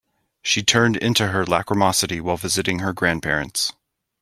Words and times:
She 0.41 0.63
turned 0.63 0.97
into 0.97 1.27
her 1.27 1.45
lachrymosity 1.45 2.19
while 2.21 2.35
visiting 2.35 2.79
her 2.79 2.91
grandparents. 2.91 3.71